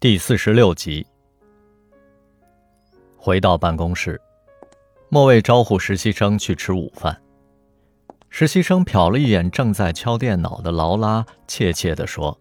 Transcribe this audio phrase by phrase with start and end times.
[0.00, 1.06] 第四十六集，
[3.18, 4.18] 回到办公室，
[5.10, 7.20] 莫卫招呼实习生去吃午饭。
[8.30, 12.40] 实习生瞟了一眼正在敲电脑的劳拉，怯怯地说：“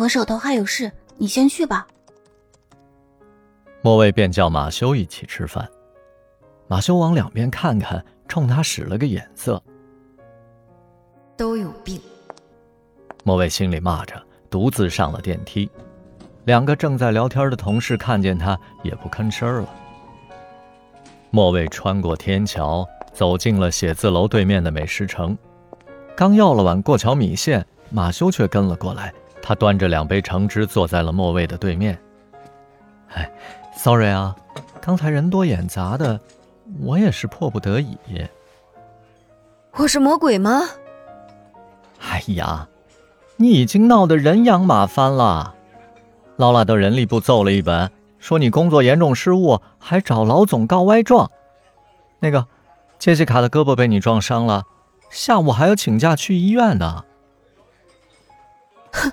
[0.00, 1.86] 我手头还有事，你先去吧。”
[3.80, 5.70] 莫卫便叫马修一起吃饭。
[6.66, 9.62] 马修往两边看看，冲他使了个眼色
[11.38, 12.00] ：“都有病。”
[13.22, 14.25] 莫卫心里骂着。
[14.46, 15.70] 独自上了电梯，
[16.44, 19.68] 两个正在聊天的同事看见他，也不吭声了。
[21.30, 25.36] 莫卫穿过天桥，走进了写字楼对面的美食城，
[26.16, 29.12] 刚要了碗过桥米线，马修却跟了过来。
[29.42, 31.98] 他端着两杯橙汁，坐在了莫卫的对面。
[33.12, 33.30] 哎
[33.76, 34.34] ，sorry 啊，
[34.80, 36.18] 刚才人多眼杂的，
[36.80, 37.96] 我也是迫不得已。
[39.72, 40.62] 我是魔鬼吗？
[42.00, 42.66] 哎呀！
[43.38, 45.54] 你已经闹得人仰马翻了，
[46.36, 51.30] 劳拉的人力部揍了一本，说你工作严重失误，还找老总告歪状。
[52.20, 52.46] 那个，
[52.98, 54.64] 杰西卡的胳膊被你撞伤了，
[55.10, 57.04] 下午还要请假去医院呢。
[58.92, 59.12] 哼，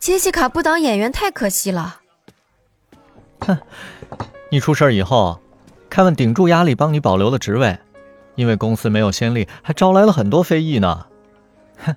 [0.00, 2.00] 杰西卡不当演员太可惜了。
[3.46, 3.56] 哼，
[4.50, 5.40] 你出事以后，
[5.88, 7.78] 凯文顶住压力帮你保留了职位，
[8.34, 11.06] 因为公司没有先例，还招来了很多非议呢。
[11.78, 11.94] 哼。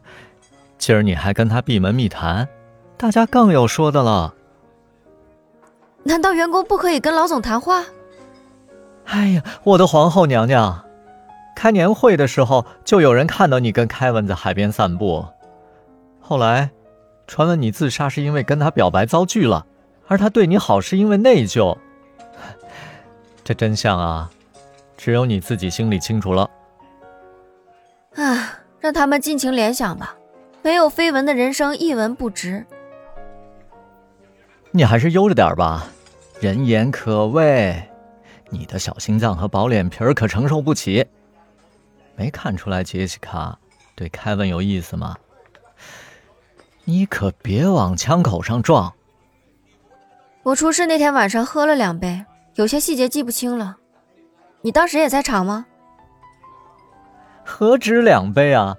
[0.85, 2.45] 今儿你还跟他闭门密谈，
[2.97, 4.33] 大家更有说的了。
[6.03, 7.85] 难道员工不可以跟老总谈话？
[9.05, 10.83] 哎呀，我的皇后娘娘，
[11.55, 15.25] 开年会的时候就有人看到你跟凯文在海边散步，
[16.19, 16.69] 后来
[17.27, 19.65] 传闻你自杀是因为跟他表白遭拒了，
[20.09, 21.77] 而他对你好是因为内疚。
[23.45, 24.29] 这真相啊，
[24.97, 26.49] 只有你自己心里清楚了。
[28.15, 30.17] 啊，让他们尽情联想吧。
[30.63, 32.65] 没有绯闻的人生一文不值。
[34.71, 35.87] 你还是悠着点吧，
[36.39, 37.83] 人言可畏，
[38.49, 41.05] 你的小心脏和薄脸皮可承受不起。
[42.15, 43.59] 没看出来杰西卡
[43.95, 45.17] 对凯文有意思吗？
[46.85, 48.93] 你可别往枪口上撞。
[50.43, 53.77] 我出事那天晚上喝了两杯，有些细节记不清了。
[54.61, 55.65] 你当时也在场吗？
[57.43, 58.77] 何止两杯啊！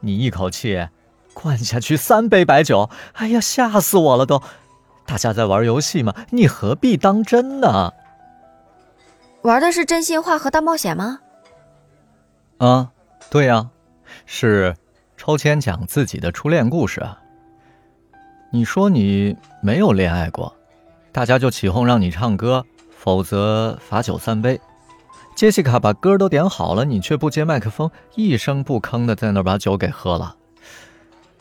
[0.00, 0.88] 你一口气。
[1.40, 4.42] 灌下去三杯白酒，哎呀，吓死我了都！
[5.06, 7.92] 大家在玩游戏嘛，你何必当真呢？
[9.42, 11.20] 玩的是真心话和大冒险吗？
[12.58, 12.90] 啊，
[13.30, 13.70] 对呀，
[14.26, 14.74] 是
[15.16, 17.20] 抽签讲自己的初恋故事啊。
[18.50, 20.52] 你说你没有恋爱过，
[21.12, 24.60] 大家就起哄让你唱歌，否则罚酒三杯。
[25.36, 30.34] 杰西卡把歌都点好了，你却不接麦克风，一声不吭的在那把酒给喝了。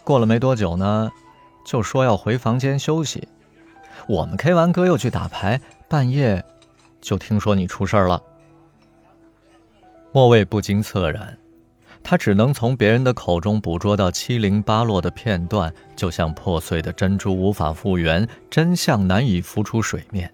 [0.08, 1.12] 过了没多久呢，
[1.66, 3.28] 就说要回房间休息。
[4.08, 5.60] 我们 K 完歌又去打牌，
[5.90, 6.42] 半夜
[7.02, 8.24] 就听说你出事了。
[10.14, 11.38] 莫卫不禁恻然，
[12.02, 20.34] 他只能从别人的口中捕捉到七零八落的片段，就像破碎的珍珠无法复原，真相难以浮出水面。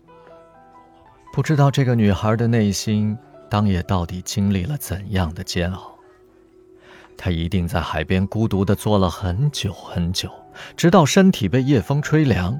[1.33, 3.17] 不知道这个女孩的内心
[3.49, 5.92] 当夜到底经历了怎样的煎熬。
[7.17, 10.31] 他一定在海边孤独地坐了很久很久，
[10.75, 12.59] 直到身体被夜风吹凉，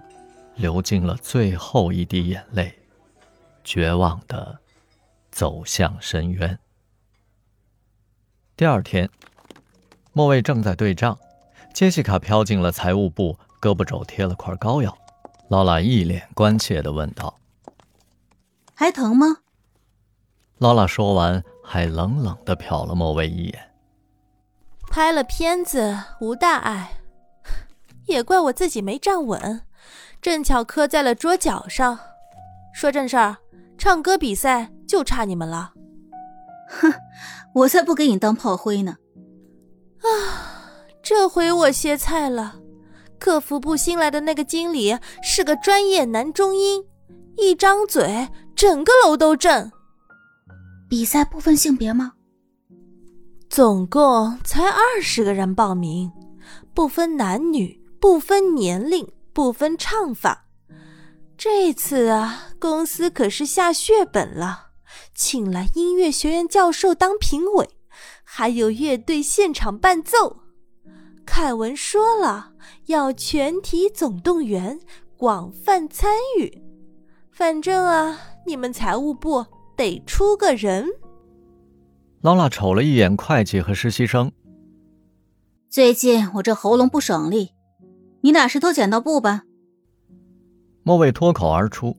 [0.55, 2.73] 流尽了最后一滴眼泪，
[3.63, 4.59] 绝望地
[5.31, 6.57] 走向深渊。
[8.55, 9.09] 第二天，
[10.11, 11.17] 莫卫正在对账，
[11.73, 14.97] 杰西卡飘进了财务部，胳膊肘贴了块膏药。
[15.49, 17.37] 劳拉一脸关切地问道
[18.73, 19.25] ：“还疼吗？”
[20.59, 23.72] 劳拉说完，还冷冷地瞟了莫卫一眼。
[24.93, 27.01] 拍了片子无大碍，
[28.05, 29.61] 也怪我自己没站稳，
[30.21, 31.97] 正巧磕在了桌角上。
[32.75, 33.37] 说正事儿，
[33.75, 35.73] 唱歌比赛就差你们了。
[36.69, 36.93] 哼，
[37.55, 38.97] 我才不给你当炮灰呢。
[40.03, 40.05] 啊，
[41.01, 42.57] 这回我歇菜了。
[43.17, 46.85] 客服部新来的那个经理是个专业男中音，
[47.37, 49.71] 一张嘴整个楼都震。
[50.87, 52.13] 比赛不分性别吗？
[53.53, 56.11] 总共才二十个人报名，
[56.73, 60.47] 不分男女，不分年龄，不分唱法。
[61.37, 64.69] 这次啊，公司可是下血本了，
[65.13, 67.69] 请来音乐学院教授当评委，
[68.23, 70.37] 还有乐队现场伴奏。
[71.23, 72.53] 凯文说了，
[72.87, 74.79] 要全体总动员，
[75.15, 76.63] 广泛参与。
[77.31, 79.45] 反正啊，你们财务部
[79.77, 80.89] 得出个人。
[82.23, 84.31] 劳拉瞅了一眼会计和实习生。
[85.69, 87.51] 最近我这喉咙不爽利，
[88.21, 89.43] 你俩石头剪刀布吧。
[90.83, 91.97] 莫蔚脱口而出：“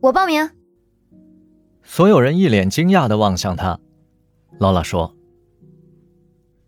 [0.00, 0.50] 我报名。”
[1.82, 3.80] 所有人一脸惊讶的望向他。
[4.58, 5.16] 劳拉说：“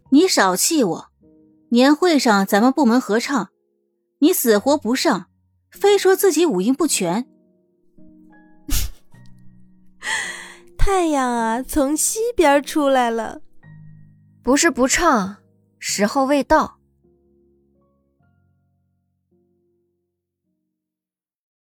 [0.08, 1.06] 你少气我！
[1.68, 3.50] 年会上咱们部门合唱，
[4.20, 5.26] 你死活不上，
[5.70, 7.29] 非说自己五音不全。
[10.82, 13.42] 太阳啊，从西边出来了。
[14.42, 15.36] 不是不唱，
[15.78, 16.78] 时候未到。”